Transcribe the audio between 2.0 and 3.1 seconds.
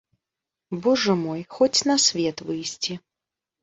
свет выйсці.